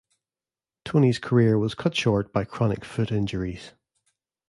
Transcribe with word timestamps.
Tony's 0.83 1.19
career 1.19 1.59
was 1.59 1.75
cut 1.75 1.95
short 1.95 2.33
by 2.33 2.43
chronic 2.43 2.83
foot 2.83 3.11
injuries. 3.11 3.73